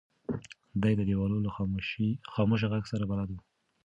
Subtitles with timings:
[0.81, 1.51] دی د دیوالونو له
[2.33, 3.37] خاموشه غږ سره بلد و.